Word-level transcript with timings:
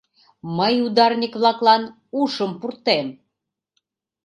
Мый 0.57 0.73
ударник-влаклан 0.87 1.83
ушым 2.21 2.51
пуртем! 2.59 3.07